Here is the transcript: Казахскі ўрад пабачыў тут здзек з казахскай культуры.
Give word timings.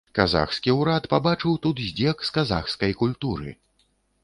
Казахскі 0.17 0.71
ўрад 0.77 1.03
пабачыў 1.11 1.59
тут 1.67 1.83
здзек 1.89 2.25
з 2.31 2.35
казахскай 2.39 2.99
культуры. 3.05 3.57